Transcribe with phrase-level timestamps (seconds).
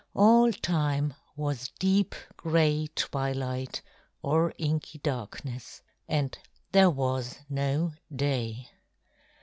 [0.15, 3.83] All time was deep gray twilight
[4.23, 6.35] or inky darkness, and
[6.71, 8.67] there was no day.